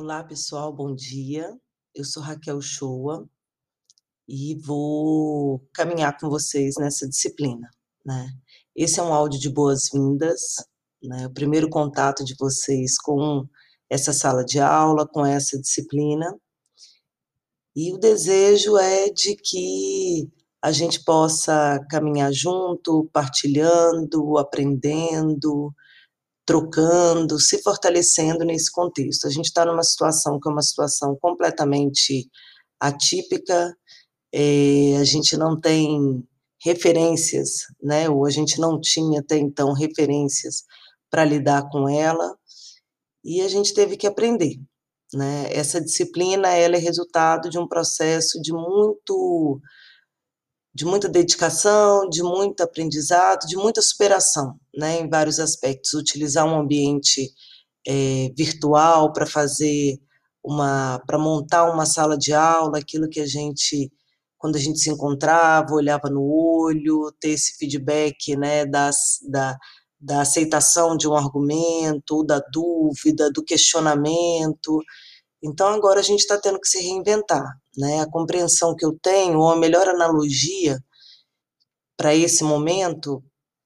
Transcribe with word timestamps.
Olá 0.00 0.22
pessoal, 0.22 0.72
bom 0.72 0.94
dia. 0.94 1.52
Eu 1.92 2.04
sou 2.04 2.22
Raquel 2.22 2.60
Shoa 2.60 3.28
e 4.28 4.54
vou 4.54 5.60
caminhar 5.74 6.16
com 6.16 6.30
vocês 6.30 6.76
nessa 6.78 7.08
disciplina, 7.08 7.68
né. 8.06 8.30
Esse 8.76 9.00
é 9.00 9.02
um 9.02 9.12
áudio 9.12 9.40
de 9.40 9.50
boas-vindas, 9.50 10.54
né, 11.02 11.26
o 11.26 11.34
primeiro 11.34 11.68
contato 11.68 12.24
de 12.24 12.36
vocês 12.38 12.96
com 12.96 13.44
essa 13.90 14.12
sala 14.12 14.44
de 14.44 14.60
aula, 14.60 15.04
com 15.04 15.26
essa 15.26 15.60
disciplina. 15.60 16.32
E 17.74 17.92
o 17.92 17.98
desejo 17.98 18.78
é 18.78 19.10
de 19.10 19.34
que 19.34 20.30
a 20.62 20.70
gente 20.70 21.02
possa 21.02 21.84
caminhar 21.90 22.32
junto, 22.32 23.10
partilhando, 23.12 24.38
aprendendo, 24.38 25.74
trocando, 26.48 27.38
se 27.38 27.62
fortalecendo 27.62 28.42
nesse 28.42 28.72
contexto. 28.72 29.26
A 29.26 29.30
gente 29.30 29.48
está 29.48 29.66
numa 29.66 29.82
situação 29.82 30.40
que 30.40 30.48
é 30.48 30.52
uma 30.52 30.62
situação 30.62 31.14
completamente 31.20 32.26
atípica, 32.80 33.76
eh, 34.32 34.96
a 34.98 35.04
gente 35.04 35.36
não 35.36 35.60
tem 35.60 36.26
referências, 36.64 37.66
né, 37.82 38.08
ou 38.08 38.24
a 38.24 38.30
gente 38.30 38.58
não 38.58 38.80
tinha 38.80 39.20
até 39.20 39.36
então 39.36 39.74
referências 39.74 40.64
para 41.10 41.22
lidar 41.22 41.68
com 41.68 41.86
ela, 41.86 42.34
e 43.22 43.42
a 43.42 43.48
gente 43.48 43.74
teve 43.74 43.98
que 43.98 44.06
aprender, 44.06 44.58
né. 45.12 45.52
Essa 45.52 45.82
disciplina 45.82 46.48
ela 46.48 46.76
é 46.76 46.78
resultado 46.78 47.50
de 47.50 47.58
um 47.58 47.68
processo 47.68 48.40
de 48.40 48.54
muito 48.54 49.60
de 50.74 50.84
muita 50.84 51.08
dedicação, 51.08 52.08
de 52.08 52.22
muito 52.22 52.62
aprendizado, 52.62 53.46
de 53.46 53.56
muita 53.56 53.82
superação, 53.82 54.58
né, 54.76 55.00
em 55.00 55.08
vários 55.08 55.40
aspectos. 55.40 55.94
Utilizar 55.94 56.46
um 56.46 56.58
ambiente, 56.60 57.30
eh, 57.86 58.30
virtual 58.36 59.12
para 59.12 59.26
fazer 59.26 59.98
uma 60.44 61.00
para 61.06 61.18
montar 61.18 61.70
uma 61.70 61.86
sala 61.86 62.16
de 62.18 62.32
aula, 62.32 62.78
aquilo 62.78 63.08
que 63.08 63.20
a 63.20 63.26
gente 63.26 63.90
quando 64.38 64.56
a 64.56 64.60
gente 64.60 64.78
se 64.78 64.90
encontrava, 64.90 65.74
olhava 65.74 66.08
no 66.10 66.22
olho, 66.22 67.12
ter 67.20 67.30
esse 67.30 67.56
feedback, 67.58 68.36
né, 68.36 68.64
das 68.66 69.18
da 69.28 69.56
da 70.00 70.20
aceitação 70.22 70.96
de 70.96 71.08
um 71.08 71.14
argumento, 71.16 72.22
da 72.24 72.40
dúvida, 72.52 73.30
do 73.32 73.42
questionamento. 73.44 74.80
Então 75.42 75.68
agora 75.68 76.00
a 76.00 76.02
gente 76.02 76.20
está 76.20 76.38
tendo 76.38 76.60
que 76.60 76.68
se 76.68 76.80
reinventar, 76.80 77.44
né, 77.76 78.00
a 78.00 78.10
compreensão 78.10 78.74
que 78.74 78.84
eu 78.84 78.98
tenho, 79.00 79.38
ou 79.38 79.50
a 79.50 79.56
melhor 79.56 79.88
analogia 79.88 80.78
para 81.96 82.14
esse 82.14 82.42
momento, 82.44 83.22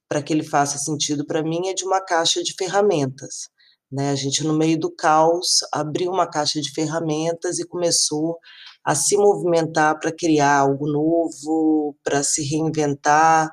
para 0.08 0.22
que 0.22 0.32
ele 0.32 0.44
faça 0.44 0.78
sentido 0.78 1.26
para 1.26 1.42
mim, 1.42 1.68
é 1.68 1.74
de 1.74 1.84
uma 1.84 2.00
caixa 2.00 2.42
de 2.42 2.54
ferramentas, 2.54 3.48
né, 3.90 4.10
a 4.10 4.14
gente 4.14 4.44
no 4.44 4.54
meio 4.54 4.78
do 4.78 4.90
caos, 4.94 5.58
abriu 5.72 6.10
uma 6.10 6.26
caixa 6.26 6.60
de 6.60 6.70
ferramentas 6.72 7.58
e 7.58 7.66
começou 7.66 8.38
a 8.84 8.94
se 8.94 9.16
movimentar 9.16 9.98
para 9.98 10.12
criar 10.12 10.58
algo 10.58 10.90
novo, 10.90 11.96
para 12.04 12.22
se 12.22 12.42
reinventar, 12.44 13.50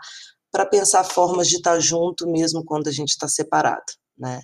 para 0.52 0.66
pensar 0.66 1.04
formas 1.04 1.48
de 1.48 1.58
estar 1.58 1.80
junto 1.80 2.30
mesmo 2.30 2.64
quando 2.66 2.88
a 2.88 2.92
gente 2.92 3.10
está 3.10 3.28
separado, 3.28 3.94
né. 4.18 4.42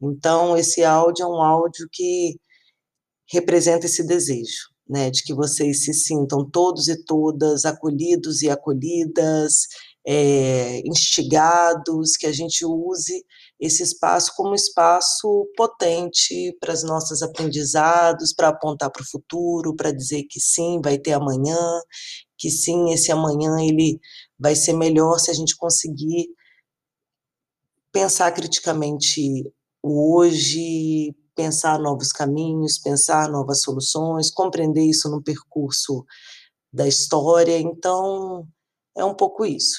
Então 0.00 0.56
esse 0.56 0.84
áudio 0.84 1.24
é 1.24 1.28
um 1.28 1.42
áudio 1.42 1.88
que 1.92 2.36
representa 3.30 3.86
esse 3.86 4.06
desejo, 4.06 4.68
né, 4.88 5.10
de 5.10 5.22
que 5.22 5.34
vocês 5.34 5.84
se 5.84 5.92
sintam 5.92 6.48
todos 6.48 6.88
e 6.88 7.04
todas 7.04 7.64
acolhidos 7.64 8.42
e 8.42 8.48
acolhidas, 8.50 9.66
eh, 10.06 10.80
instigados, 10.86 12.16
que 12.16 12.26
a 12.26 12.32
gente 12.32 12.64
use 12.64 13.24
esse 13.60 13.82
espaço 13.82 14.32
como 14.36 14.54
espaço 14.54 15.46
potente 15.56 16.56
para 16.60 16.72
as 16.72 16.82
nossas 16.82 17.22
aprendizados, 17.22 18.32
para 18.32 18.48
apontar 18.48 18.90
para 18.90 19.02
o 19.02 19.08
futuro, 19.10 19.74
para 19.76 19.92
dizer 19.92 20.24
que 20.24 20.40
sim, 20.40 20.80
vai 20.82 20.96
ter 20.98 21.12
amanhã, 21.12 21.58
que 22.38 22.50
sim, 22.50 22.90
esse 22.90 23.12
amanhã 23.12 23.60
ele 23.60 24.00
vai 24.38 24.54
ser 24.54 24.72
melhor 24.72 25.18
se 25.18 25.30
a 25.30 25.34
gente 25.34 25.56
conseguir 25.56 26.28
pensar 27.92 28.32
criticamente 28.32 29.20
hoje, 29.96 31.14
pensar 31.34 31.78
novos 31.78 32.10
caminhos, 32.12 32.78
pensar 32.78 33.30
novas 33.30 33.62
soluções, 33.62 34.30
compreender 34.30 34.82
isso 34.82 35.08
no 35.08 35.22
percurso 35.22 36.04
da 36.72 36.86
história, 36.86 37.58
então 37.58 38.46
é 38.96 39.04
um 39.04 39.14
pouco 39.14 39.44
isso. 39.44 39.76